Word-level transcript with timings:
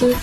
嗯。 0.00 0.14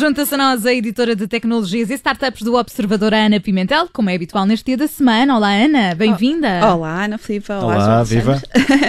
Junta-se 0.00 0.34
a 0.34 0.38
nós 0.38 0.64
a 0.64 0.72
editora 0.72 1.14
de 1.14 1.26
tecnologias 1.28 1.90
e 1.90 1.92
startups 1.92 2.40
do 2.40 2.54
Observador, 2.54 3.12
Ana 3.12 3.38
Pimentel, 3.38 3.86
como 3.92 4.08
é 4.08 4.14
habitual 4.14 4.46
neste 4.46 4.64
dia 4.64 4.76
da 4.78 4.86
semana. 4.88 5.36
Olá, 5.36 5.50
Ana, 5.52 5.94
bem-vinda. 5.94 6.48
Olá, 6.72 7.04
Ana 7.04 7.18
Filipe. 7.18 7.52
Olá, 7.52 7.74
Olá, 7.74 8.02
viva. 8.02 8.40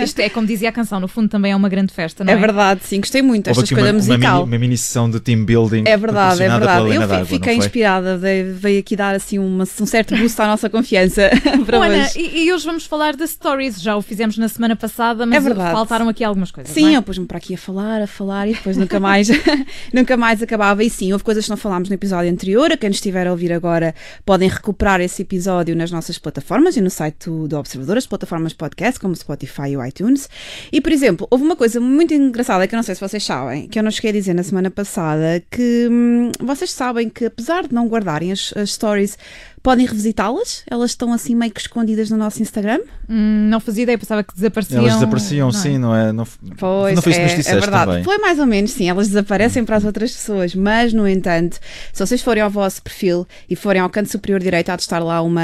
Isto 0.02 0.20
é, 0.20 0.30
como 0.30 0.48
dizia 0.48 0.70
a 0.70 0.72
canção, 0.72 1.02
no 1.02 1.10
fundo 1.10 1.28
também 1.28 1.52
é 1.52 1.56
uma 1.56 1.68
grande 1.68 1.92
festa, 1.94 2.24
não 2.24 2.32
é? 2.32 2.38
É 2.38 2.40
verdade, 2.40 2.80
sim, 2.86 3.02
gostei 3.02 3.22
muito 3.22 3.44
desta 3.48 3.62
escolha 3.62 3.82
uma, 3.82 3.90
uma, 3.90 3.94
musical. 3.96 4.34
mini, 4.46 4.54
uma 4.54 4.58
mini 4.58 4.78
sessão 4.78 5.10
de 5.10 5.20
team 5.20 5.44
building. 5.44 5.84
É 5.86 5.98
verdade, 5.98 6.44
é 6.44 6.50
verdade. 6.50 6.96
Eu 6.96 7.06
D'Água, 7.06 7.26
fiquei 7.26 7.56
inspirada, 7.56 8.18
veio 8.18 8.80
aqui 8.80 8.96
dar 8.96 9.14
assim 9.14 9.38
uma- 9.38 9.66
um 9.66 9.86
certo 9.86 10.16
boost 10.16 10.42
à 10.42 10.48
nossa 10.48 10.70
confiança 10.70 11.30
para 11.66 11.78
Bom, 11.78 11.84
Ana, 11.84 12.06
hoje. 12.06 12.20
e, 12.22 12.46
e 12.46 12.54
hoje 12.54 12.66
vamos 12.66 12.86
falar 12.86 13.18
de 13.18 13.28
stories. 13.28 13.82
Já 13.82 13.98
o 13.98 14.02
fizemos 14.02 14.38
na 14.38 14.48
semana 14.48 14.78
passada, 14.78 15.26
mas 15.26 15.36
É 15.36 15.42
verdade. 15.42 15.74
faltaram 15.74 16.08
aqui 16.08 16.24
algumas 16.24 16.52
coisas. 16.52 16.74
Sim, 16.74 16.84
não 16.84 16.90
é? 16.92 16.96
eu 16.96 17.02
pus-me 17.02 17.26
para 17.26 17.38
aqui 17.38 17.54
a 17.54 17.58
falar, 17.58 18.02
a 18.02 18.08
falar 18.08 18.48
e 18.48 18.54
depois 18.54 18.78
nunca 18.78 18.98
mais, 18.98 19.28
nunca 19.94 20.16
mais 20.16 20.42
acabava. 20.42 20.82
E 20.86 21.01
sim, 21.02 21.12
houve 21.12 21.24
coisas 21.24 21.46
que 21.46 21.50
não 21.50 21.58
falámos 21.58 21.90
no 21.90 21.96
episódio 21.96 22.32
anterior. 22.32 22.72
A 22.72 22.78
quem 22.78 22.92
estiver 22.92 23.26
a 23.26 23.32
ouvir 23.32 23.52
agora 23.52 23.96
podem 24.24 24.48
recuperar 24.48 25.02
esse 25.02 25.24
episódio 25.24 25.76
nas 25.76 25.90
nossas 25.90 26.20
plataformas 26.20 26.78
e 26.78 26.82
no 26.82 26.92
site 26.92 27.28
do, 27.28 27.48
do 27.48 27.58
Observador, 27.58 27.98
as 27.98 28.06
plataformas 28.06 28.54
podcast, 28.54 29.00
como 29.00 29.16
Spotify 29.16 29.70
e 29.70 29.88
iTunes. 29.88 30.30
E, 30.72 30.80
por 30.80 30.92
exemplo, 30.92 31.28
houve 31.32 31.44
uma 31.44 31.56
coisa 31.56 31.80
muito 31.80 32.14
engraçada 32.14 32.68
que 32.68 32.76
eu 32.76 32.78
não 32.78 32.84
sei 32.84 32.94
se 32.94 33.02
vocês 33.02 33.24
sabem, 33.24 33.68
que 33.68 33.80
eu 33.80 33.84
não 33.84 33.90
cheguei 33.90 34.12
a 34.12 34.14
dizer 34.14 34.36
na 34.36 34.44
semana 34.44 34.70
passada, 34.70 35.44
que 35.50 35.88
hum, 35.90 36.32
vocês 36.40 36.72
sabem 36.72 37.10
que 37.10 37.26
apesar 37.26 37.68
de 37.68 37.74
não 37.74 37.88
guardarem 37.88 38.32
as, 38.32 38.54
as 38.56 38.72
stories, 38.72 39.18
podem 39.64 39.86
revisitá-las. 39.86 40.64
Elas 40.70 40.92
estão 40.92 41.14
assim 41.14 41.36
meio 41.36 41.52
que 41.52 41.62
escondidas 41.62 42.10
no 42.10 42.18
nosso 42.18 42.42
Instagram. 42.42 42.80
Hum, 43.10 43.48
não 43.50 43.60
fazia 43.60 43.84
ideia, 43.84 43.98
pensava 43.98 44.24
que 44.24 44.34
desapareciam. 44.34 44.82
Elas 44.82 44.94
desapareciam, 44.96 45.50
não 45.52 45.58
é? 45.58 45.62
sim, 45.62 45.78
não 45.78 45.96
é? 45.96 46.12
Não, 46.12 46.28
Pois, 46.58 46.96
não 46.96 47.02
foi 47.02 47.12
isso 47.12 47.22
que 47.22 47.28
é, 47.32 47.38
nos 47.38 47.48
é 47.48 47.60
verdade. 47.60 47.86
também. 47.86 48.04
Foi 48.04 48.18
mais 48.18 48.40
ou 48.40 48.46
menos, 48.46 48.72
sim. 48.72 48.90
Elas 48.90 49.08
desaparecem 49.08 49.64
para 49.66 49.78
as 49.78 49.86
outras 49.86 50.12
pessoas, 50.12 50.56
mas, 50.56 50.94
no 50.94 51.08
entanto, 51.08 51.60
se 51.94 52.06
vocês 52.06 52.22
forem 52.22 52.42
ao 52.44 52.50
vosso 52.50 52.82
perfil 52.82 53.28
e 53.50 53.56
forem 53.56 53.82
ao 53.82 53.90
canto 53.90 54.10
superior 54.12 54.40
direito, 54.40 54.70
há 54.70 54.76
de 54.76 54.82
estar 54.82 55.00
lá 55.00 55.22
uma, 55.22 55.42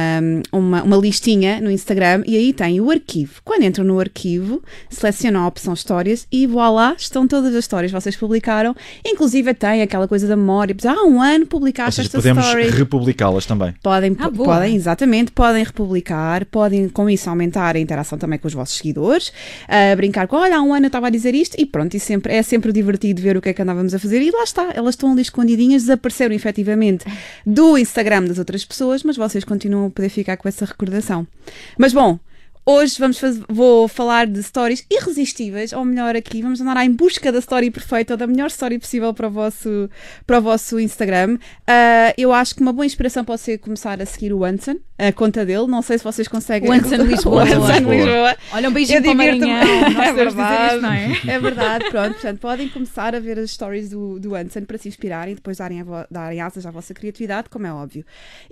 uma, 0.52 0.84
uma 0.84 0.97
listinha 0.97 1.61
no 1.61 1.69
Instagram 1.72 2.23
e 2.25 2.36
aí 2.36 2.53
tem 2.53 2.81
o 2.81 2.89
arquivo. 2.89 3.41
Quando 3.44 3.63
entram 3.63 3.86
no 3.86 4.00
arquivo, 4.00 4.61
selecionam 4.89 5.41
a 5.44 5.47
opção 5.47 5.73
Histórias 5.73 6.25
e 6.31 6.47
voilá, 6.47 6.95
estão 6.97 7.28
todas 7.28 7.53
as 7.53 7.59
histórias 7.59 7.91
que 7.91 8.02
vocês 8.02 8.16
publicaram. 8.16 8.75
Inclusive 9.06 9.53
tem 9.53 9.81
aquela 9.81 10.08
coisa 10.08 10.28
da 10.28 10.36
memória. 10.36 10.75
Há 10.86 11.03
um 11.06 11.22
ano 11.22 11.41
Ou 11.44 11.47
publicaste 11.47 11.95
seja, 12.02 12.08
esta 12.08 12.17
podemos 12.17 12.45
story. 12.45 12.69
republicá-las 12.69 13.45
também. 13.45 13.73
Podem, 13.84 14.06
Ah, 14.17 14.30
boa. 14.30 14.55
podem, 14.55 14.75
exatamente, 14.75 15.31
podem 15.31 15.63
republicar, 15.63 16.45
podem 16.45 16.89
com 16.89 17.09
isso 17.09 17.30
aumentar 17.30 17.75
a 17.75 17.80
interação 17.80 18.17
também 18.17 18.39
com 18.39 18.47
os 18.47 18.53
vossos 18.53 18.77
seguidores, 18.77 19.31
brincar 19.95 20.27
com, 20.27 20.36
olha, 20.36 20.58
há 20.58 20.61
um 20.61 20.73
ano 20.73 20.86
eu 20.86 20.88
estava 20.88 21.08
a 21.08 21.09
dizer 21.09 21.33
isto, 21.33 21.59
e 21.59 21.66
pronto, 21.66 21.95
e 21.95 22.00
sempre, 22.00 22.33
é 22.33 22.44
sempre 22.44 22.72
divertido 22.72 23.22
ver 23.22 23.38
o 23.38 23.41
que 23.41 23.50
é 23.50 23.53
que 23.53 23.61
andávamos 23.61 23.94
a 23.94 24.00
fazer, 24.00 24.22
e 24.22 24.31
lá 24.31 24.44
está, 24.44 24.72
elas 24.73 24.95
estão 24.95 25.11
ali 25.11 25.22
escondidinhas, 25.22 25.83
desapareceram 25.83 26.33
efetivamente 26.35 27.05
do 27.45 27.78
Instagram 27.78 28.23
das 28.25 28.38
outras 28.39 28.63
pessoas, 28.66 29.03
mas 29.03 29.17
vocês 29.17 29.44
continuam 29.44 29.88
a 29.88 29.89
poder 29.89 30.09
ficar 30.09 30.38
com 30.38 30.47
essa 30.47 30.66
recordação. 30.66 31.28
Mas 31.78 31.94
bom, 31.94 32.19
Hoje 32.69 32.99
vamos 32.99 33.17
faz- 33.17 33.39
vou 33.47 33.87
falar 33.87 34.27
de 34.27 34.43
stories 34.43 34.85
irresistíveis, 34.91 35.71
ou 35.71 35.85
melhor 35.85 36.17
aqui, 36.17 36.41
vamos 36.41 36.59
andar 36.59 36.83
em 36.85 36.91
busca 36.91 37.31
da 37.31 37.39
story 37.39 37.71
perfeita 37.71 38.15
ou 38.15 38.17
da 38.17 38.27
melhor 38.27 38.47
story 38.47 38.77
possível 38.77 39.13
para 39.13 39.27
o 39.29 39.31
vosso, 39.31 39.89
para 40.25 40.39
o 40.39 40.41
vosso 40.41 40.77
Instagram. 40.77 41.38
Ah, 41.65 42.13
eu 42.17 42.33
acho 42.33 42.53
que 42.53 42.61
uma 42.61 42.73
boa 42.73 42.85
inspiração 42.85 43.23
pode 43.23 43.39
ser 43.39 43.57
começar 43.59 44.01
a 44.01 44.05
seguir 44.05 44.33
o 44.33 44.43
Anson, 44.43 44.75
a 44.97 45.13
conta 45.13 45.45
dele. 45.45 45.65
Não 45.67 45.81
sei 45.81 45.97
se 45.97 46.03
vocês 46.03 46.27
conseguem. 46.27 46.69
O 46.69 46.73
Anson 46.73 46.95
Lisboa. 47.03 47.43
O 47.47 47.63
Anson 47.63 47.67
Lisboa. 47.67 47.95
Lisboa. 47.95 48.38
Olha, 48.51 48.69
um 48.69 48.73
beijinho 48.73 48.97
Eu 48.97 49.01
para 49.03 49.11
o 49.11 50.03
É 50.03 50.13
verdade. 50.13 50.65
isto, 50.73 50.81
não 50.81 50.91
é? 50.91 51.11
É 51.35 51.39
verdade, 51.39 51.89
pronto. 51.89 52.13
Portanto, 52.15 52.39
podem 52.39 52.67
começar 52.67 53.15
a 53.15 53.19
ver 53.21 53.39
as 53.39 53.51
stories 53.51 53.89
do, 53.89 54.19
do 54.19 54.35
Anson 54.35 54.66
para 54.66 54.77
se 54.77 54.89
inspirarem 54.89 55.31
e 55.31 55.35
depois 55.35 55.56
darem, 55.56 55.81
darem 56.11 56.41
asas 56.41 56.66
à 56.66 56.72
vossa 56.72 56.94
criatividade, 56.94 57.47
como 57.50 57.66
é 57.66 57.72
óbvio. 57.72 58.03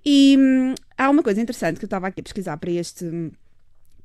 E 0.05 0.37
hum, 0.39 0.73
há 0.97 1.09
uma 1.09 1.21
coisa 1.21 1.41
interessante 1.41 1.79
que 1.79 1.83
eu 1.83 1.87
estava 1.87 2.07
aqui 2.07 2.21
a 2.21 2.23
pesquisar 2.23 2.55
para 2.55 2.71
este. 2.71 3.05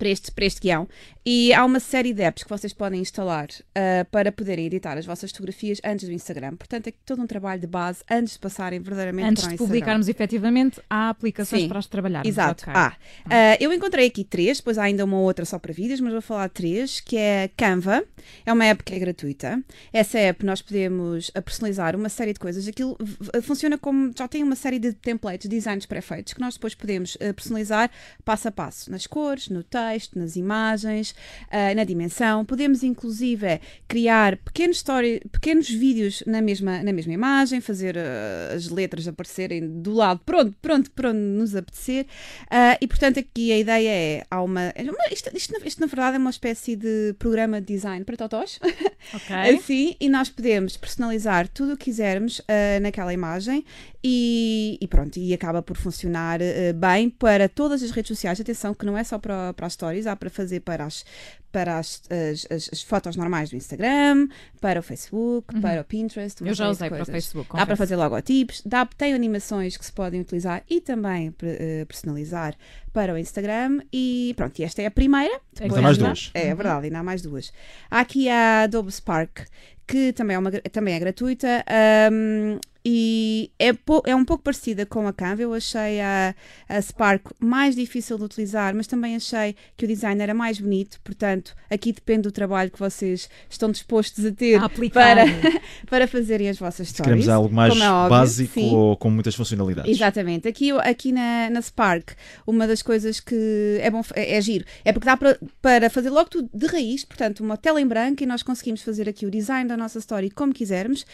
Para 0.00 0.08
este, 0.08 0.32
para 0.32 0.46
este 0.46 0.62
guião, 0.62 0.88
e 1.24 1.52
há 1.52 1.62
uma 1.66 1.78
série 1.80 2.14
de 2.14 2.22
apps 2.22 2.42
que 2.42 2.48
vocês 2.48 2.72
podem 2.72 3.02
instalar 3.02 3.48
ah, 3.74 4.06
para 4.10 4.32
poderem 4.32 4.64
editar 4.64 4.96
as 4.96 5.04
vossas 5.04 5.30
fotografias 5.30 5.78
antes 5.84 6.08
do 6.08 6.14
Instagram. 6.14 6.56
Portanto, 6.56 6.86
é 6.86 6.92
todo 7.04 7.20
um 7.20 7.26
trabalho 7.26 7.60
de 7.60 7.66
base 7.66 8.02
antes 8.10 8.32
de 8.32 8.38
passarem 8.38 8.80
verdadeiramente 8.80 9.28
Antes 9.28 9.42
para 9.42 9.48
o 9.48 9.50
de 9.50 9.54
Instagram. 9.56 9.68
publicarmos 9.68 10.08
efetivamente, 10.08 10.80
há 10.88 11.10
aplicações 11.10 11.62
Sim. 11.62 11.68
para 11.68 11.78
as 11.78 11.86
trabalharmos. 11.86 12.26
Exato. 12.26 12.62
Ok. 12.62 12.72
Ah, 12.74 12.96
ah, 13.26 13.56
eu 13.60 13.70
encontrei 13.72 14.06
aqui 14.06 14.24
três, 14.24 14.58
depois 14.58 14.78
há 14.78 14.84
ainda 14.84 15.04
uma 15.04 15.18
outra 15.18 15.44
só 15.44 15.58
para 15.58 15.74
vídeos, 15.74 16.00
mas 16.00 16.12
vou 16.12 16.22
falar 16.22 16.46
de 16.46 16.54
três, 16.54 17.00
que 17.00 17.18
é 17.18 17.50
Canva, 17.54 18.02
é 18.46 18.52
uma 18.52 18.64
app 18.64 18.82
que 18.82 18.94
é 18.94 18.98
gratuita. 18.98 19.62
Essa 19.92 20.18
app 20.18 20.44
nós 20.46 20.62
podemos 20.62 21.30
ah, 21.34 21.42
personalizar 21.42 21.94
uma 21.94 22.08
série 22.08 22.32
de 22.32 22.40
coisas. 22.40 22.66
Aquilo 22.66 22.96
funciona 23.42 23.76
como, 23.76 24.10
já 24.16 24.26
tem 24.26 24.42
uma 24.42 24.56
série 24.56 24.78
de 24.78 24.94
templates, 24.94 25.50
designs 25.50 25.84
pré-feitos, 25.84 26.32
que 26.32 26.40
nós 26.40 26.54
depois 26.54 26.74
podemos 26.74 27.18
personalizar 27.36 27.90
passo 28.24 28.48
a 28.48 28.50
passo, 28.50 28.90
nas 28.90 29.06
cores, 29.06 29.50
no 29.50 29.62
texto, 29.62 29.89
nas 30.14 30.36
imagens, 30.36 31.14
ah, 31.50 31.74
na 31.74 31.84
dimensão. 31.84 32.44
Podemos 32.44 32.82
inclusive 32.82 33.60
criar 33.88 34.36
pequenos, 34.38 34.78
story, 34.78 35.20
pequenos 35.30 35.68
vídeos 35.68 36.22
na 36.26 36.40
mesma, 36.40 36.82
na 36.82 36.92
mesma 36.92 37.12
imagem, 37.12 37.60
fazer 37.60 37.96
ah, 37.98 38.54
as 38.54 38.68
letras 38.68 39.06
aparecerem 39.06 39.68
do 39.82 39.92
lado, 39.92 40.20
pronto, 40.24 40.54
pronto, 40.62 40.90
pronto, 40.90 41.16
nos 41.16 41.54
apetecer. 41.54 42.06
Ah, 42.50 42.76
e 42.80 42.86
portanto 42.86 43.18
aqui 43.20 43.52
a 43.52 43.58
ideia 43.58 43.88
é, 43.90 44.24
há 44.30 44.42
uma, 44.42 44.72
é 44.74 44.82
uma- 44.82 44.94
isto, 45.12 45.30
isto, 45.36 45.52
na- 45.58 45.66
isto 45.66 45.80
na 45.80 45.86
verdade 45.86 46.16
é 46.16 46.18
uma 46.18 46.30
espécie 46.30 46.76
de 46.76 47.14
programa 47.18 47.60
de 47.60 47.66
design 47.66 48.04
para 48.04 48.16
totós, 48.16 48.58
assim, 49.58 49.96
e 50.00 50.08
nós 50.08 50.28
podemos 50.28 50.76
personalizar 50.76 51.48
tudo 51.48 51.72
o 51.74 51.76
que 51.76 51.84
quisermos 51.90 52.40
naquela 52.82 53.12
imagem 53.12 53.64
e, 54.02 54.78
e 54.80 54.86
pronto, 54.86 55.18
e 55.18 55.32
acaba 55.34 55.60
por 55.62 55.76
funcionar 55.76 56.38
bem 56.76 57.10
para 57.10 57.48
todas 57.48 57.82
as 57.82 57.90
redes 57.90 58.08
sociais. 58.08 58.40
Atenção 58.40 58.72
que 58.74 58.86
não 58.86 58.96
é 58.96 59.02
só 59.02 59.18
para, 59.18 59.52
para 59.54 59.66
as 59.66 59.74
stories, 59.80 60.06
há 60.06 60.14
para 60.14 60.28
fazer 60.30 60.60
para 60.60 60.84
as, 60.84 61.04
para 61.50 61.78
as, 61.78 62.02
as, 62.10 62.46
as- 62.50 62.70
as 62.72 62.82
fotos 62.82 63.16
normais 63.16 63.50
do 63.50 63.56
Instagram, 63.56 64.28
para 64.60 64.80
o 64.80 64.82
Facebook, 64.82 65.60
para 65.60 65.80
o 65.80 65.84
Pinterest. 65.84 66.42
Uhum. 66.42 66.48
Eu 66.48 66.54
já 66.54 66.68
usei 66.68 66.88
para 66.90 67.02
o. 67.02 67.06
Facebook. 67.06 67.48
Dá 67.48 67.54
para 67.54 67.60
confesso. 67.66 67.78
fazer 67.78 67.96
logotipos, 67.96 68.62
dá, 68.64 68.84
tem 68.86 69.14
animações 69.14 69.76
que 69.76 69.84
se 69.84 69.92
podem 69.92 70.20
utilizar 70.20 70.62
e 70.68 70.80
também 70.80 71.34
eh, 71.42 71.84
personalizar 71.86 72.54
para 72.92 73.14
o 73.14 73.18
Instagram. 73.18 73.80
E 73.92 74.34
pronto, 74.36 74.58
e 74.58 74.64
esta 74.64 74.82
é 74.82 74.86
a 74.86 74.90
primeira. 74.90 75.40
Ainda 75.60 75.78
há 75.78 75.82
mais 75.82 75.98
duas. 75.98 76.30
É 76.34 76.54
verdade, 76.54 76.86
ainda 76.86 76.98
há 76.98 77.02
mais 77.02 77.22
duas. 77.22 77.52
Há 77.90 78.00
aqui 78.00 78.28
a 78.28 78.62
Adobe 78.64 78.92
Spark, 78.92 79.40
que 79.86 80.12
também 80.12 80.36
é, 80.36 80.38
uma, 80.38 80.50
também 80.52 80.94
é 80.94 80.98
gratuita. 81.00 81.64
ahm, 81.66 82.58
e 82.84 83.50
é, 83.58 83.70
é 84.06 84.16
um 84.16 84.24
pouco 84.24 84.42
parecida 84.42 84.86
com 84.86 85.06
a 85.06 85.12
Canva. 85.12 85.42
Eu 85.42 85.52
achei 85.52 86.00
a, 86.00 86.34
a 86.68 86.80
Spark 86.80 87.26
mais 87.38 87.74
difícil 87.74 88.16
de 88.16 88.24
utilizar, 88.24 88.74
mas 88.74 88.86
também 88.86 89.16
achei 89.16 89.54
que 89.76 89.84
o 89.84 89.88
design 89.88 90.20
era 90.22 90.32
mais 90.32 90.58
bonito. 90.58 90.98
Portanto, 91.04 91.54
aqui 91.70 91.92
depende 91.92 92.22
do 92.22 92.32
trabalho 92.32 92.70
que 92.70 92.78
vocês 92.78 93.28
estão 93.48 93.70
dispostos 93.70 94.24
a 94.24 94.32
ter 94.32 94.56
A 94.56 94.68
para, 94.68 95.24
para 95.88 96.08
fazerem 96.08 96.48
as 96.48 96.58
vossas 96.58 96.88
Se 96.88 96.94
stories. 96.94 97.08
queremos 97.08 97.28
algo 97.28 97.54
mais 97.54 97.78
é 97.78 97.90
óbvio, 97.90 98.10
básico 98.10 98.54
sim. 98.54 98.74
ou 98.74 98.96
com 98.96 99.10
muitas 99.10 99.34
funcionalidades. 99.34 99.90
Exatamente. 99.90 100.48
Aqui, 100.48 100.70
aqui 100.72 101.12
na, 101.12 101.50
na 101.50 101.60
Spark, 101.60 102.12
uma 102.46 102.66
das 102.66 102.82
coisas 102.82 103.20
que 103.20 103.78
é 103.80 103.90
bom 103.90 104.02
é, 104.14 104.36
é 104.36 104.40
giro 104.40 104.64
é 104.84 104.92
porque 104.92 105.06
dá 105.06 105.16
para, 105.16 105.38
para 105.60 105.90
fazer 105.90 106.10
logo 106.10 106.30
tudo 106.30 106.48
de 106.52 106.66
raiz, 106.66 107.04
portanto, 107.04 107.40
uma 107.40 107.56
tela 107.56 107.80
em 107.80 107.86
branco 107.86 108.22
e 108.22 108.26
nós 108.26 108.42
conseguimos 108.42 108.82
fazer 108.82 109.08
aqui 109.08 109.26
o 109.26 109.30
design 109.30 109.68
da 109.68 109.76
nossa 109.76 109.98
story 109.98 110.30
como 110.30 110.52
quisermos, 110.52 111.04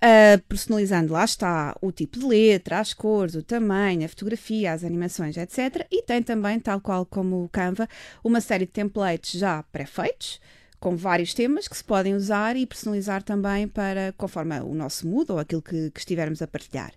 ah, 0.00 0.40
personalizando 0.48 1.12
lá 1.12 1.24
está 1.24 1.76
o 1.80 1.90
tipo 1.90 2.18
de 2.18 2.26
letra, 2.26 2.78
as 2.78 2.94
cores, 2.94 3.34
o 3.34 3.42
tamanho, 3.42 4.04
a 4.04 4.08
fotografia, 4.08 4.72
as 4.72 4.84
animações, 4.84 5.36
etc. 5.36 5.86
E 5.90 6.02
tem 6.02 6.22
também, 6.22 6.60
tal 6.60 6.80
qual 6.80 7.04
como 7.04 7.44
o 7.44 7.48
Canva, 7.48 7.88
uma 8.22 8.40
série 8.40 8.66
de 8.66 8.72
templates 8.72 9.38
já 9.38 9.62
pré-feitos 9.64 10.40
com 10.78 10.96
vários 10.96 11.34
temas 11.34 11.66
que 11.66 11.76
se 11.76 11.82
podem 11.82 12.14
usar 12.14 12.56
e 12.56 12.64
personalizar 12.64 13.22
também 13.22 13.66
para 13.66 14.14
conforme 14.16 14.60
o 14.60 14.74
nosso 14.74 15.08
mood 15.08 15.32
ou 15.32 15.38
aquilo 15.38 15.60
que, 15.60 15.90
que 15.90 15.98
estivermos 15.98 16.40
a 16.40 16.46
partilhar. 16.46 16.92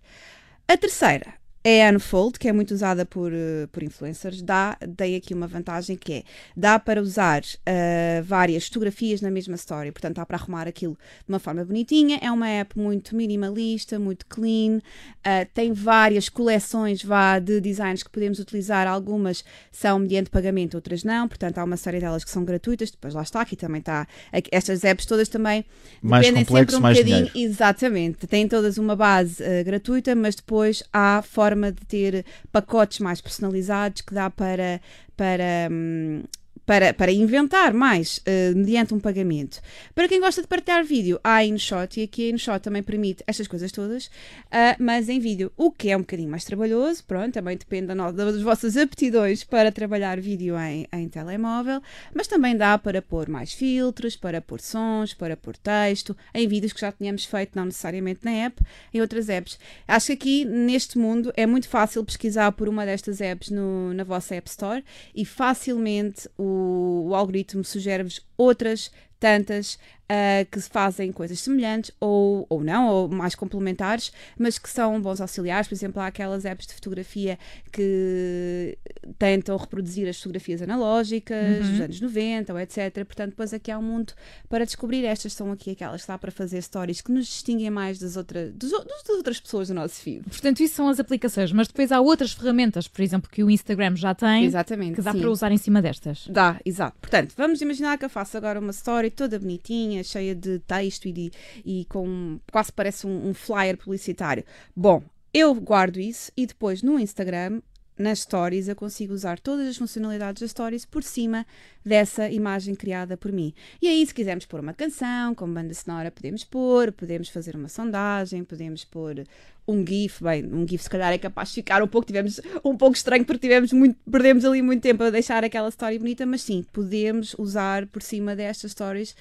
A 0.67 0.77
terceira 0.77 1.40
é 1.63 1.91
Unfold, 1.91 2.39
que 2.39 2.47
é 2.47 2.51
muito 2.51 2.73
usada 2.73 3.05
por, 3.05 3.31
eh, 3.31 3.67
por 3.71 3.83
influencers. 3.83 4.41
Dá, 4.41 4.75
tem 4.97 5.15
aqui 5.15 5.33
uma 5.33 5.45
vantagem 5.47 5.95
que 5.95 6.13
é, 6.13 6.23
dá 6.57 6.79
para 6.79 6.99
usar 6.99 7.43
eh, 7.65 8.21
várias 8.25 8.65
fotografias 8.65 9.21
na 9.21 9.29
mesma 9.29 9.55
story, 9.55 9.91
portanto 9.91 10.15
dá 10.15 10.25
para 10.25 10.37
arrumar 10.37 10.67
aquilo 10.67 10.93
de 10.93 11.29
uma 11.29 11.37
forma 11.37 11.63
bonitinha. 11.63 12.17
É 12.21 12.31
uma 12.31 12.49
app 12.49 12.77
muito 12.77 13.15
minimalista, 13.15 13.99
muito 13.99 14.25
clean, 14.25 14.79
eh, 15.23 15.45
tem 15.45 15.71
várias 15.71 16.29
coleções 16.29 17.03
vá, 17.03 17.37
de 17.37 17.61
designs 17.61 18.01
que 18.01 18.09
podemos 18.09 18.39
utilizar, 18.39 18.87
algumas 18.87 19.43
são 19.71 19.99
mediante 19.99 20.31
pagamento, 20.31 20.73
outras 20.75 21.03
não, 21.03 21.27
portanto 21.27 21.59
há 21.59 21.63
uma 21.63 21.77
série 21.77 21.99
delas 21.99 22.23
que 22.23 22.31
são 22.31 22.43
gratuitas, 22.43 22.89
depois 22.89 23.13
lá 23.13 23.21
está, 23.21 23.41
aqui 23.41 23.55
também 23.55 23.79
está, 23.79 24.07
estas 24.51 24.83
apps 24.83 25.05
todas 25.05 25.29
também 25.29 25.63
Mais 26.01 26.25
dependem 26.25 26.43
complexo, 26.45 26.71
sempre 26.71 26.75
um 26.75 26.81
mais 26.81 26.97
bocadinho, 26.97 27.31
dinheiro. 27.31 27.51
Exatamente, 27.51 28.25
têm 28.25 28.47
todas 28.47 28.79
uma 28.79 28.95
base 28.95 29.43
eh, 29.43 29.63
gratuita, 29.63 30.15
mas 30.15 30.33
depois 30.33 30.81
há 30.91 31.21
formas 31.21 31.50
forma 31.51 31.71
de 31.71 31.85
ter 31.85 32.25
pacotes 32.51 32.99
mais 32.99 33.19
personalizados 33.19 34.01
que 34.01 34.13
dá 34.13 34.29
para, 34.29 34.81
para 35.17 35.67
hum, 35.69 36.23
para, 36.65 36.93
para 36.93 37.11
inventar 37.11 37.73
mais 37.73 38.19
uh, 38.19 38.55
mediante 38.55 38.93
um 38.93 38.99
pagamento. 38.99 39.59
Para 39.93 40.07
quem 40.07 40.19
gosta 40.19 40.41
de 40.41 40.47
partilhar 40.47 40.83
vídeo, 40.83 41.19
há 41.23 41.35
a 41.35 41.45
InShot 41.45 41.99
e 41.99 42.03
aqui 42.03 42.27
a 42.27 42.33
InShot 42.33 42.59
também 42.59 42.83
permite 42.83 43.23
estas 43.27 43.47
coisas 43.47 43.71
todas, 43.71 44.05
uh, 44.05 44.77
mas 44.79 45.09
em 45.09 45.19
vídeo, 45.19 45.51
o 45.57 45.71
que 45.71 45.89
é 45.89 45.97
um 45.97 46.01
bocadinho 46.01 46.29
mais 46.29 46.45
trabalhoso, 46.45 47.03
pronto, 47.03 47.33
também 47.33 47.57
depende 47.57 47.87
da, 47.87 48.11
das 48.11 48.41
vossas 48.41 48.77
aptidões 48.77 49.43
para 49.43 49.71
trabalhar 49.71 50.19
vídeo 50.19 50.57
em, 50.57 50.87
em 50.93 51.09
telemóvel, 51.09 51.81
mas 52.13 52.27
também 52.27 52.55
dá 52.55 52.77
para 52.77 53.01
pôr 53.01 53.27
mais 53.27 53.53
filtros, 53.53 54.15
para 54.15 54.41
pôr 54.41 54.61
sons, 54.61 55.13
para 55.13 55.35
pôr 55.35 55.57
texto, 55.57 56.15
em 56.33 56.47
vídeos 56.47 56.73
que 56.73 56.81
já 56.81 56.91
tínhamos 56.91 57.25
feito, 57.25 57.55
não 57.55 57.65
necessariamente 57.65 58.21
na 58.23 58.31
app, 58.31 58.61
em 58.93 59.01
outras 59.01 59.29
apps. 59.29 59.57
Acho 59.87 60.07
que 60.07 60.13
aqui, 60.13 60.45
neste 60.45 60.97
mundo, 60.97 61.33
é 61.35 61.45
muito 61.45 61.67
fácil 61.67 62.03
pesquisar 62.05 62.51
por 62.51 62.69
uma 62.69 62.85
destas 62.85 63.19
apps 63.21 63.49
no, 63.49 63.93
na 63.93 64.03
vossa 64.03 64.35
App 64.35 64.49
Store 64.49 64.83
e 65.15 65.25
facilmente 65.25 66.29
o 66.37 66.50
o, 66.51 67.15
algoritmo 67.15 67.63
sugere-vos 67.63 68.21
outras 68.37 68.91
tantas 69.21 69.75
uh, 69.75 70.45
que 70.51 70.59
fazem 70.59 71.11
coisas 71.11 71.39
semelhantes 71.39 71.91
ou, 71.99 72.45
ou 72.49 72.63
não, 72.63 72.87
ou 72.87 73.07
mais 73.07 73.35
complementares, 73.35 74.11
mas 74.37 74.57
que 74.57 74.67
são 74.67 74.99
bons 74.99 75.21
auxiliares. 75.21 75.67
Por 75.67 75.75
exemplo, 75.75 76.01
há 76.01 76.07
aquelas 76.07 76.43
apps 76.43 76.65
de 76.65 76.73
fotografia 76.73 77.37
que 77.71 78.77
tentam 79.17 79.55
reproduzir 79.55 80.09
as 80.09 80.17
fotografias 80.17 80.61
analógicas 80.61 81.65
uhum. 81.65 81.71
dos 81.71 81.81
anos 81.81 82.01
90 82.01 82.51
ou 82.51 82.59
etc. 82.59 82.93
Portanto, 83.05 83.29
depois 83.29 83.53
aqui 83.53 83.69
há 83.69 83.77
um 83.77 83.83
mundo 83.83 84.13
para 84.49 84.65
descobrir. 84.65 85.05
Estas 85.05 85.33
são 85.33 85.51
aqui 85.51 85.71
aquelas 85.71 86.01
que 86.01 86.07
dá 86.07 86.17
para 86.17 86.31
fazer 86.31 86.61
stories 86.63 87.01
que 87.01 87.11
nos 87.11 87.27
distinguem 87.27 87.69
mais 87.69 87.99
das, 87.99 88.17
outra, 88.17 88.49
dos, 88.49 88.71
das 88.71 89.09
outras 89.09 89.39
pessoas 89.39 89.67
do 89.67 89.75
nosso 89.75 90.01
feed. 90.01 90.23
Portanto, 90.23 90.61
isso 90.61 90.75
são 90.75 90.89
as 90.89 90.99
aplicações, 90.99 91.51
mas 91.51 91.67
depois 91.67 91.91
há 91.91 92.01
outras 92.01 92.33
ferramentas, 92.33 92.87
por 92.87 93.01
exemplo, 93.01 93.29
que 93.29 93.43
o 93.43 93.51
Instagram 93.51 93.95
já 93.95 94.15
tem, 94.15 94.45
Exatamente, 94.45 94.95
que 94.95 95.01
dá 95.01 95.11
sim. 95.11 95.21
para 95.21 95.29
usar 95.29 95.51
em 95.51 95.57
cima 95.57 95.79
destas. 95.79 96.25
Dá, 96.27 96.59
exato. 96.65 96.97
Portanto, 96.99 97.33
vamos 97.37 97.61
imaginar 97.61 97.99
que 97.99 98.05
eu 98.05 98.09
faço 98.09 98.35
agora 98.35 98.59
uma 98.59 98.71
story 98.71 99.10
toda 99.11 99.39
bonitinha, 99.39 100.03
cheia 100.03 100.33
de 100.33 100.59
texto 100.59 101.07
e, 101.07 101.11
de, 101.11 101.31
e 101.65 101.85
com 101.85 102.39
quase 102.51 102.71
parece 102.71 103.05
um, 103.05 103.29
um 103.29 103.33
flyer 103.33 103.77
publicitário. 103.77 104.43
Bom, 104.75 105.03
eu 105.33 105.53
guardo 105.55 105.99
isso 105.99 106.31
e 106.35 106.45
depois 106.45 106.81
no 106.81 106.99
Instagram 106.99 107.61
nas 107.97 108.19
stories 108.19 108.67
eu 108.67 108.75
consigo 108.75 109.13
usar 109.13 109.39
todas 109.39 109.67
as 109.67 109.77
funcionalidades 109.77 110.41
das 110.41 110.51
stories 110.51 110.85
por 110.85 111.03
cima 111.03 111.45
dessa 111.85 112.29
imagem 112.29 112.75
criada 112.75 113.15
por 113.15 113.31
mim. 113.31 113.53
E 113.81 113.87
aí, 113.87 114.05
se 114.05 114.13
quisermos 114.13 114.45
pôr 114.45 114.59
uma 114.59 114.73
canção, 114.73 115.35
como 115.35 115.53
banda 115.53 115.73
sonora, 115.73 116.11
podemos 116.11 116.43
pôr, 116.43 116.91
podemos 116.91 117.29
fazer 117.29 117.55
uma 117.55 117.67
sondagem, 117.67 118.43
podemos 118.43 118.83
pôr 118.83 119.23
um 119.67 119.85
GIF, 119.85 120.23
bem, 120.23 120.45
um 120.45 120.67
GIF 120.67 120.83
se 120.83 120.89
calhar 120.89 121.13
é 121.13 121.17
capaz 121.17 121.49
de 121.49 121.55
ficar 121.55 121.81
um 121.83 121.87
pouco, 121.87 122.05
tivemos 122.05 122.41
um 122.63 122.75
pouco 122.75 122.95
estranho 122.95 123.23
porque 123.23 123.39
tivemos 123.39 123.71
muito, 123.71 123.97
perdemos 124.09 124.43
ali 124.43 124.61
muito 124.61 124.81
tempo 124.81 125.03
a 125.03 125.09
deixar 125.09 125.43
aquela 125.43 125.69
story 125.69 125.99
bonita, 125.99 126.25
mas 126.25 126.41
sim, 126.41 126.65
podemos 126.73 127.35
usar 127.37 127.85
por 127.87 128.01
cima 128.01 128.35
destas 128.35 128.71
stories, 128.71 129.15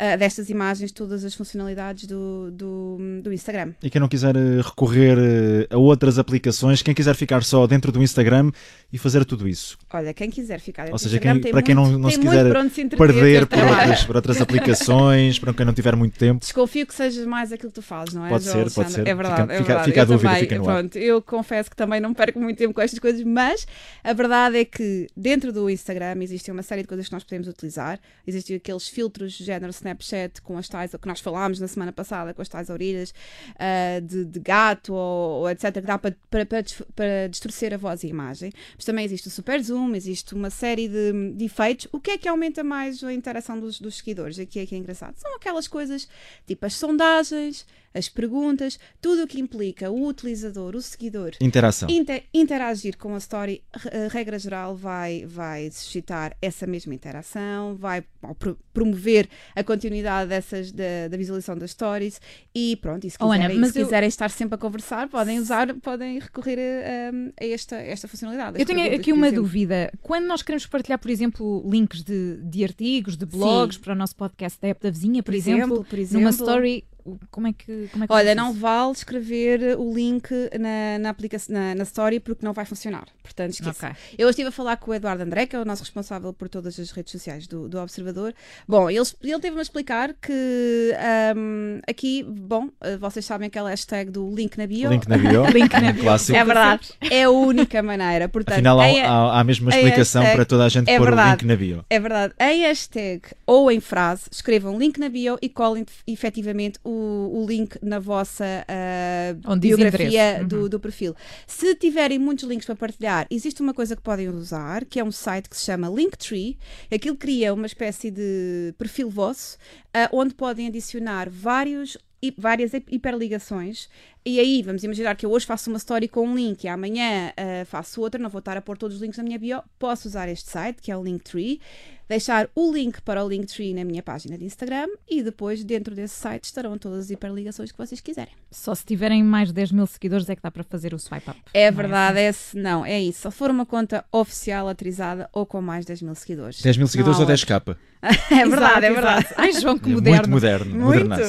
uh, 0.00 0.18
destas 0.18 0.50
imagens, 0.50 0.92
todas 0.92 1.24
as 1.24 1.34
funcionalidades 1.34 2.06
do, 2.06 2.50
do, 2.50 2.98
do, 3.22 3.32
Instagram. 3.32 3.72
E 3.82 3.90
quem 3.90 4.00
não 4.00 4.08
quiser 4.08 4.36
eh, 4.36 4.60
recorrer 4.62 5.18
eh, 5.18 5.74
a 5.74 5.76
outras 5.76 6.18
aplicações, 6.18 6.82
quem 6.82 6.94
quiser 6.94 7.14
ficar 7.14 7.42
só 7.42 7.66
dentro 7.66 7.90
do 7.90 8.02
Instagram 8.02 8.50
e 8.92 8.98
fazer 8.98 9.24
tudo 9.24 9.48
isso? 9.48 9.76
Olha, 9.92 10.12
quem 10.14 10.30
quiser 10.30 10.60
ficar 10.60 10.84
dentro 10.84 10.94
Ou 10.94 10.98
seja, 10.98 11.18
do 11.18 11.22
Instagram, 11.22 11.40
quem, 11.40 11.52
para 11.52 11.62
quem 11.62 11.74
muito, 11.74 11.92
não, 11.92 11.98
não 11.98 12.10
se 12.10 12.16
se 12.16 12.22
quiser 12.22 12.52
perder 12.96 13.46
por 13.46 13.58
outras, 13.58 14.04
por 14.04 14.16
outras 14.16 14.40
aplicações, 14.40 15.38
para 15.38 15.52
quem 15.52 15.66
não 15.66 15.72
tiver 15.72 15.96
muito 15.96 16.18
tempo. 16.18 16.40
Desconfio 16.44 16.86
que 16.86 16.94
seja 16.94 17.26
mais 17.26 17.52
aquilo 17.52 17.70
que 17.70 17.74
tu 17.74 17.82
fazes, 17.82 18.14
não 18.14 18.26
é? 18.26 18.28
Pode 18.28 18.44
João 18.44 18.68
ser, 18.68 18.74
pode 18.74 18.92
ser. 18.92 19.06
É 19.06 19.14
verdade, 19.14 19.42
fica, 19.42 19.54
é 19.54 19.62
verdade. 19.62 19.84
fica 19.84 19.95
a 20.00 20.02
Eu 20.02 20.06
dúvida, 20.06 20.28
também, 20.28 20.40
fica 20.40 20.58
no 20.58 20.68
ar. 20.68 20.74
pronto, 20.74 20.98
eu 20.98 21.22
confesso 21.22 21.70
que 21.70 21.76
também 21.76 22.00
não 22.00 22.14
perco 22.14 22.38
muito 22.38 22.58
tempo 22.58 22.74
com 22.74 22.80
estas 22.80 22.98
coisas, 22.98 23.22
mas 23.22 23.66
a 24.02 24.12
verdade 24.12 24.58
é 24.58 24.64
que 24.64 25.06
dentro 25.16 25.52
do 25.52 25.68
Instagram 25.68 26.22
existem 26.22 26.52
uma 26.52 26.62
série 26.62 26.82
de 26.82 26.88
coisas 26.88 27.06
que 27.06 27.12
nós 27.12 27.24
podemos 27.24 27.48
utilizar. 27.48 28.00
Existem 28.26 28.56
aqueles 28.56 28.88
filtros 28.88 29.32
de 29.32 29.44
género 29.44 29.70
Snapchat 29.70 30.42
com 30.42 30.56
as 30.58 30.68
tais, 30.68 30.92
que 30.94 31.08
nós 31.08 31.20
falámos 31.20 31.60
na 31.60 31.68
semana 31.68 31.92
passada, 31.92 32.32
com 32.34 32.42
as 32.42 32.48
tais 32.48 32.70
orelhas 32.70 33.12
uh, 33.54 34.00
de, 34.00 34.24
de, 34.24 34.40
gato 34.40 34.94
ou, 34.94 35.40
ou, 35.40 35.50
etc, 35.50 35.72
que 35.72 35.80
dá 35.80 35.98
para, 35.98 36.16
para, 36.30 36.46
para, 36.46 36.64
para 36.94 37.28
distorcer 37.28 37.72
a 37.74 37.76
voz 37.76 38.02
e 38.02 38.06
a 38.06 38.10
imagem. 38.10 38.52
Mas 38.76 38.84
também 38.84 39.04
existe 39.04 39.28
o 39.28 39.30
super 39.30 39.62
zoom, 39.62 39.94
existe 39.94 40.34
uma 40.34 40.50
série 40.50 40.88
de, 40.88 41.32
de 41.34 41.44
efeitos. 41.44 41.88
O 41.92 42.00
que 42.00 42.12
é 42.12 42.18
que 42.18 42.28
aumenta 42.28 42.62
mais 42.62 43.02
a 43.02 43.12
interação 43.12 43.58
dos, 43.58 43.80
dos 43.80 43.96
seguidores? 43.96 44.38
Aqui 44.38 44.60
é 44.60 44.66
que 44.66 44.74
é 44.74 44.78
engraçado. 44.78 45.14
São 45.16 45.34
aquelas 45.36 45.68
coisas 45.68 46.08
tipo 46.46 46.64
as 46.66 46.74
sondagens, 46.74 47.66
as 47.96 48.08
perguntas, 48.08 48.78
tudo 49.00 49.24
o 49.24 49.26
que 49.26 49.40
implica 49.40 49.90
o 49.90 50.06
utilizador, 50.06 50.76
o 50.76 50.82
seguidor, 50.82 51.32
Interação. 51.40 51.88
inter, 51.88 52.24
interagir 52.32 52.96
com 52.96 53.14
a 53.14 53.18
story, 53.18 53.62
a 53.72 54.12
regra 54.12 54.38
geral 54.38 54.76
vai, 54.76 55.24
vai 55.26 55.70
suscitar 55.70 56.36
essa 56.42 56.66
mesma 56.66 56.94
interação, 56.94 57.74
vai 57.76 58.04
pro, 58.38 58.58
promover 58.72 59.28
a 59.54 59.64
continuidade 59.64 60.28
dessas, 60.28 60.72
da, 60.72 61.08
da, 61.10 61.16
visualização 61.16 61.56
das 61.56 61.70
stories 61.70 62.20
e 62.54 62.76
pronto, 62.76 63.06
e 63.06 63.10
se 63.10 63.18
quiserem, 63.18 63.46
oh, 63.46 63.52
Ana, 63.52 63.68
se 63.68 63.78
eu... 63.78 63.84
quiserem 63.84 64.08
estar 64.08 64.30
sempre 64.30 64.56
a 64.56 64.58
conversar, 64.58 65.08
podem 65.08 65.38
usar, 65.38 65.72
podem 65.76 66.18
recorrer 66.18 66.58
a, 66.58 67.42
a 67.42 67.46
esta, 67.46 67.76
esta 67.76 68.06
funcionalidade. 68.06 68.60
Eu 68.60 68.66
tenho 68.66 68.94
aqui 68.94 69.12
uma 69.12 69.32
dúvida. 69.32 69.90
Quando 70.02 70.26
nós 70.26 70.42
queremos 70.42 70.66
partilhar, 70.66 70.98
por 70.98 71.10
exemplo, 71.10 71.64
links 71.68 72.02
de, 72.02 72.36
de 72.42 72.64
artigos, 72.64 73.16
de 73.16 73.24
blogs 73.24 73.76
Sim. 73.76 73.82
para 73.82 73.92
o 73.92 73.96
nosso 73.96 74.16
podcast 74.16 74.60
da 74.60 74.68
app 74.68 74.82
da 74.82 74.90
vizinha, 74.90 75.22
por, 75.22 75.32
por 75.32 75.34
exemplo, 75.34 75.56
exemplo, 75.56 75.84
por 75.84 75.98
exemplo, 75.98 76.20
numa 76.20 76.30
story 76.30 76.84
como 77.30 77.46
é 77.46 77.52
que. 77.52 77.88
Como 77.92 78.04
é 78.04 78.06
que 78.06 78.12
Olha, 78.12 78.34
não 78.34 78.50
isso? 78.50 78.60
vale 78.60 78.92
escrever 78.92 79.78
o 79.78 79.92
link 79.92 80.30
na, 80.58 80.98
na, 80.98 81.10
aplicação, 81.10 81.54
na, 81.54 81.74
na 81.74 81.82
story 81.84 82.20
porque 82.20 82.44
não 82.44 82.52
vai 82.52 82.64
funcionar. 82.64 83.06
Portanto, 83.22 83.50
esqueça. 83.50 83.88
Okay. 83.88 83.96
Eu 84.18 84.28
estive 84.28 84.48
a 84.48 84.52
falar 84.52 84.76
com 84.76 84.90
o 84.90 84.94
Eduardo 84.94 85.22
André, 85.22 85.46
que 85.46 85.56
é 85.56 85.60
o 85.60 85.64
nosso 85.64 85.82
responsável 85.82 86.32
por 86.32 86.48
todas 86.48 86.78
as 86.78 86.90
redes 86.90 87.12
sociais 87.12 87.46
do, 87.46 87.68
do 87.68 87.78
Observador. 87.78 88.34
Bom, 88.66 88.88
ele, 88.88 89.00
ele 89.22 89.40
teve-me 89.40 89.58
a 89.58 89.62
explicar 89.62 90.14
que 90.14 90.92
um, 91.36 91.80
aqui, 91.88 92.22
bom, 92.22 92.68
eh, 92.80 92.96
vocês 92.96 93.24
sabem 93.24 93.46
aquela 93.48 93.70
hashtag 93.70 94.10
do 94.10 94.28
link 94.34 94.56
na 94.56 94.66
bio. 94.66 94.90
Link 94.90 95.08
na 95.08 95.18
bio. 95.18 95.46
link 95.50 95.72
na 95.72 95.92
bio. 95.92 96.02
Clássico. 96.02 96.38
É 96.38 96.44
verdade. 96.44 96.92
É 97.10 97.24
a 97.24 97.30
única 97.30 97.82
maneira. 97.82 98.28
Portanto, 98.28 98.54
Afinal, 98.54 98.80
há, 98.80 98.84
há, 98.84 99.36
há 99.36 99.40
a 99.40 99.44
mesma 99.44 99.70
explicação 99.70 100.22
hashtag, 100.22 100.36
para 100.36 100.44
toda 100.44 100.64
a 100.64 100.68
gente 100.68 100.90
é 100.90 100.98
pôr 100.98 101.06
verdade, 101.06 101.28
o 101.28 101.32
link 101.32 101.44
na 101.46 101.56
bio. 101.56 101.84
É 101.88 102.00
verdade. 102.00 102.34
Em 102.40 102.62
hashtag 102.62 103.22
ou 103.46 103.70
em 103.70 103.80
frase, 103.80 104.24
escrevam 104.30 104.78
link 104.78 104.98
na 104.98 105.08
bio 105.08 105.38
e 105.42 105.48
colhem 105.48 105.84
efetivamente 106.06 106.78
o, 106.84 106.90
o 106.96 107.46
link 107.48 107.78
na 107.82 107.98
vossa 107.98 108.44
uh, 108.44 109.56
biografia 109.56 110.38
uhum. 110.40 110.48
do, 110.48 110.68
do, 110.68 110.80
perfil. 110.80 111.14
Se 111.46 111.74
tiverem 111.74 112.18
muitos 112.18 112.44
links 112.44 112.66
para 112.66 112.76
partilhar, 112.76 113.26
existe 113.30 113.60
uma 113.60 113.74
coisa 113.74 113.96
que 113.96 114.02
podem 114.02 114.28
usar, 114.28 114.84
que 114.84 115.00
é 115.00 115.04
um 115.04 115.12
site 115.12 115.48
que 115.48 115.56
se 115.56 115.64
chama 115.64 115.88
Linktree. 115.88 116.58
Aquilo 116.92 117.16
cria 117.16 117.52
uma 117.52 117.66
espécie 117.66 118.10
de 118.10 118.74
perfil 118.78 119.10
vosso, 119.10 119.56
uh, 119.88 120.16
onde 120.16 120.34
podem 120.34 120.66
adicionar 120.66 121.28
vários 121.30 121.96
várias 122.36 122.72
hiperligações 122.74 123.88
e 124.24 124.40
aí 124.40 124.62
vamos 124.62 124.82
imaginar 124.82 125.14
que 125.14 125.24
eu 125.24 125.30
hoje 125.30 125.46
faço 125.46 125.70
uma 125.70 125.76
story 125.76 126.08
com 126.08 126.26
um 126.26 126.34
link 126.34 126.64
e 126.64 126.68
amanhã 126.68 127.30
uh, 127.30 127.64
faço 127.66 128.00
outra, 128.00 128.20
não 128.20 128.28
vou 128.28 128.40
estar 128.40 128.56
a 128.56 128.60
pôr 128.60 128.76
todos 128.76 128.96
os 128.96 129.02
links 129.02 129.18
na 129.18 129.24
minha 129.24 129.38
bio, 129.38 129.62
posso 129.78 130.08
usar 130.08 130.28
este 130.28 130.50
site 130.50 130.82
que 130.82 130.90
é 130.90 130.96
o 130.96 131.02
Linktree 131.02 131.60
deixar 132.08 132.48
o 132.54 132.72
link 132.72 133.00
para 133.02 133.24
o 133.24 133.28
Linktree 133.28 133.74
na 133.74 133.84
minha 133.84 134.02
página 134.02 134.38
de 134.38 134.44
Instagram 134.44 134.88
e 135.08 135.22
depois 135.22 135.64
dentro 135.64 135.94
desse 135.94 136.14
site 136.14 136.44
estarão 136.44 136.78
todas 136.78 137.06
as 137.06 137.10
hiperligações 137.10 137.72
que 137.72 137.78
vocês 137.78 138.00
quiserem. 138.00 138.32
Só 138.50 138.74
se 138.74 138.84
tiverem 138.84 139.22
mais 139.22 139.48
de 139.48 139.54
10 139.54 139.72
mil 139.72 139.86
seguidores 139.86 140.28
é 140.28 140.36
que 140.36 140.42
dá 140.42 140.50
para 140.50 140.62
fazer 140.62 140.94
o 140.94 140.98
swipe 140.98 141.30
up. 141.30 141.40
É 141.52 141.70
verdade, 141.70 142.20
é, 142.20 142.28
assim? 142.28 142.58
é 142.58 142.62
não, 142.62 142.86
é 142.86 143.00
isso. 143.00 143.22
Só 143.22 143.30
for 143.30 143.50
uma 143.50 143.66
conta 143.66 144.04
oficial 144.12 144.68
autorizada 144.68 145.28
ou 145.32 145.44
com 145.44 145.60
mais 145.60 145.84
de 145.84 145.88
10 145.88 146.02
mil 146.02 146.14
seguidores. 146.14 146.62
10 146.62 146.76
mil 146.76 146.86
seguidores 146.86 147.18
ou 147.18 147.26
10 147.26 147.44
capa. 147.44 147.78
é 148.30 148.46
verdade, 148.46 148.86
é 148.86 148.92
verdade. 148.92 149.26
Ai, 149.36 149.52
João, 149.52 149.78
que 149.78 149.88
moderno. 149.90 150.28
Muito 150.28 150.30
moderno, 150.30 150.76
Muito. 150.76 151.20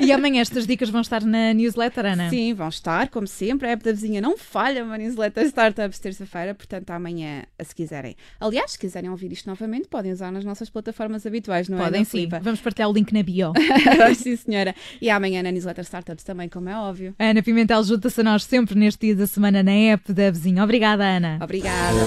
E 0.00 0.12
amanhã 0.12 0.40
estas 0.40 0.66
dicas 0.66 0.88
vão 0.90 1.00
estar 1.00 1.22
na 1.22 1.52
newsletter, 1.52 2.06
Ana? 2.06 2.30
Sim, 2.30 2.54
vão 2.54 2.68
estar, 2.68 3.08
como 3.08 3.26
sempre. 3.26 3.68
A 3.68 3.70
app 3.72 3.84
da 3.84 3.92
vizinha 3.92 4.20
não 4.20 4.36
falha 4.36 4.84
uma 4.84 4.98
newsletter 4.98 5.44
Startups 5.46 5.98
terça-feira, 5.98 6.54
portanto 6.54 6.90
amanhã, 6.90 7.44
se 7.62 7.74
quiserem. 7.74 8.16
Aliás, 8.40 8.72
se 8.72 8.78
quiserem 8.78 9.10
ouvir 9.10 9.32
isto 9.32 9.48
novamente, 9.48 9.88
podem 9.88 10.12
usar 10.12 10.30
nas 10.30 10.44
nossas 10.44 10.70
plataformas 10.70 11.26
habituais, 11.26 11.68
não 11.68 11.78
Podem, 11.78 12.02
é? 12.02 12.04
Podem 12.04 12.28
sim. 12.28 12.28
Vamos 12.42 12.60
partilhar 12.60 12.90
o 12.90 12.92
link 12.92 13.12
na 13.12 13.22
bio. 13.22 13.52
sim, 14.16 14.36
senhora. 14.36 14.74
E 15.00 15.10
amanhã 15.10 15.42
na 15.42 15.50
newsletter 15.50 15.84
Startups 15.84 16.24
também, 16.24 16.48
como 16.48 16.68
é 16.68 16.76
óbvio. 16.76 17.14
Ana 17.18 17.42
Pimentel 17.42 17.82
junta-se 17.82 18.20
a 18.20 18.24
nós 18.24 18.44
sempre 18.44 18.78
neste 18.78 19.06
dia 19.06 19.16
da 19.16 19.26
semana 19.26 19.62
na 19.62 19.72
app 19.72 20.12
da 20.12 20.30
vizinha. 20.30 20.62
Obrigada, 20.62 21.04
Ana. 21.04 21.38
Obrigada. 21.42 22.06